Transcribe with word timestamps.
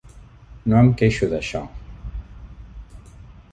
No 0.71 0.79
em 0.85 0.89
queixo 1.01 1.29
d'això. 1.35 1.63